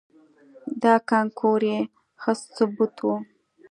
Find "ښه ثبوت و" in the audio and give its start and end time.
2.21-3.07